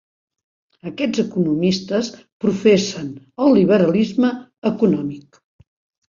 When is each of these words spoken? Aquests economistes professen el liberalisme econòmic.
Aquests 0.91 1.19
economistes 1.23 2.07
professen 2.45 3.11
el 3.45 3.53
liberalisme 3.57 4.31
econòmic. 4.71 5.39